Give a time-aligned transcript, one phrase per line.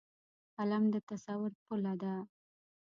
[0.57, 2.13] قلم د تصور پله ده